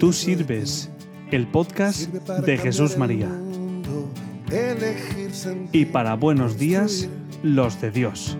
[0.00, 0.90] Tú sirves,
[1.30, 3.28] el podcast de Jesús María.
[5.72, 7.08] Y para buenos días,
[7.42, 8.36] los de Dios.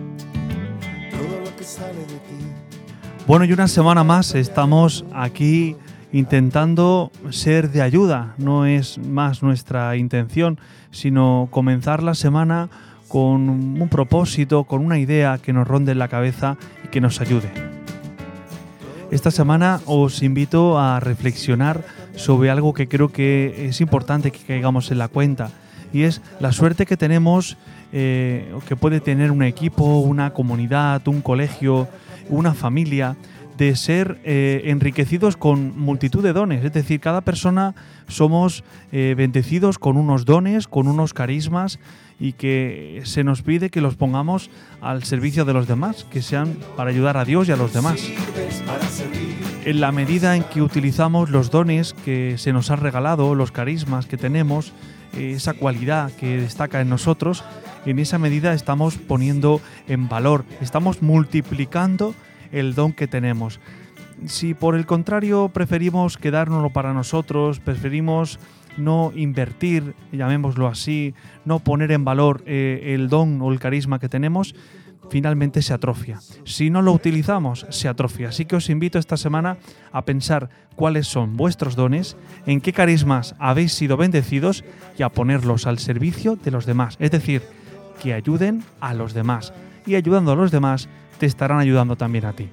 [3.27, 5.75] Bueno, y una semana más estamos aquí
[6.11, 8.35] intentando ser de ayuda.
[8.37, 10.59] No es más nuestra intención,
[10.91, 12.69] sino comenzar la semana
[13.07, 17.19] con un propósito, con una idea que nos ronde en la cabeza y que nos
[17.19, 17.74] ayude.
[19.11, 24.89] Esta semana os invito a reflexionar sobre algo que creo que es importante que caigamos
[24.89, 25.51] en la cuenta
[25.93, 27.55] y es la suerte que tenemos,
[27.93, 31.87] eh, que puede tener un equipo, una comunidad, un colegio,
[32.29, 33.15] una familia,
[33.57, 36.63] de ser eh, enriquecidos con multitud de dones.
[36.63, 37.75] Es decir, cada persona
[38.07, 41.79] somos eh, bendecidos con unos dones, con unos carismas
[42.19, 44.49] y que se nos pide que los pongamos
[44.81, 48.01] al servicio de los demás, que sean para ayudar a Dios y a los demás.
[49.65, 54.05] En la medida en que utilizamos los dones que se nos han regalado, los carismas
[54.05, 54.73] que tenemos,
[55.17, 57.43] esa cualidad que destaca en nosotros,
[57.85, 62.15] en esa medida estamos poniendo en valor, estamos multiplicando
[62.51, 63.59] el don que tenemos.
[64.25, 68.39] Si por el contrario preferimos quedárnoslo para nosotros, preferimos
[68.77, 74.09] no invertir, llamémoslo así, no poner en valor eh, el don o el carisma que
[74.09, 74.55] tenemos,
[75.09, 76.19] finalmente se atrofia.
[76.45, 78.29] Si no lo utilizamos, se atrofia.
[78.29, 79.57] Así que os invito esta semana
[79.91, 84.63] a pensar cuáles son vuestros dones, en qué carismas habéis sido bendecidos
[84.97, 86.97] y a ponerlos al servicio de los demás.
[86.99, 87.43] Es decir,
[88.01, 89.53] que ayuden a los demás.
[89.85, 92.49] Y ayudando a los demás, te estarán ayudando también a ti.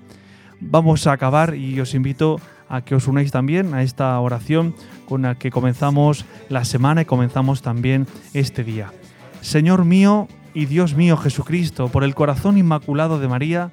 [0.61, 4.75] Vamos a acabar y os invito a que os unáis también a esta oración
[5.07, 8.93] con la que comenzamos la semana y comenzamos también este día.
[9.41, 13.71] Señor mío y Dios mío Jesucristo, por el corazón inmaculado de María,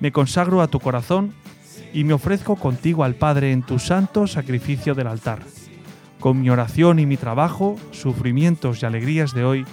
[0.00, 1.32] me consagro a tu corazón
[1.94, 5.42] y me ofrezco contigo al Padre en tu santo sacrificio del altar.
[6.18, 9.64] Con mi oración y mi trabajo, sufrimientos y alegrías de hoy,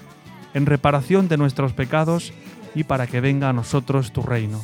[0.54, 2.34] en reparación de nuestros pecados
[2.76, 4.62] y para que venga a nosotros tu reino.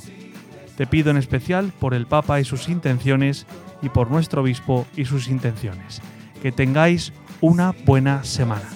[0.77, 3.45] Te pido en especial por el Papa y sus intenciones
[3.81, 6.01] y por nuestro obispo y sus intenciones.
[6.41, 8.69] Que tengáis una buena semana.